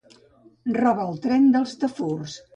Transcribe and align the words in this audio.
Roba 0.77 1.05
el 1.11 1.21
tren 1.27 1.47
dels 1.59 1.77
tafurs. 1.85 2.41